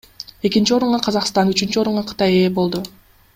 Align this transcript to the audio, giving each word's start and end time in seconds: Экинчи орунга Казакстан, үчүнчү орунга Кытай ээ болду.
Экинчи 0.47 0.73
орунга 0.77 0.99
Казакстан, 1.07 1.51
үчүнчү 1.53 1.83
орунга 1.83 2.05
Кытай 2.13 2.39
ээ 2.41 2.51
болду. 2.57 2.83